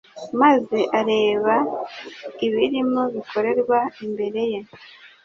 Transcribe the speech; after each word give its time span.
maze 0.41 0.77
areba 0.99 1.55
ibirimo 2.45 3.01
bikorerwa 3.13 3.79
imbere 4.05 4.41
ye. 4.51 4.59